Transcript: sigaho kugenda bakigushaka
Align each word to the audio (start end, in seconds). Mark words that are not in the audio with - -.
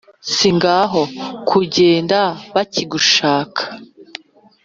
sigaho 0.33 1.01
kugenda 1.49 2.19
bakigushaka 2.55 3.63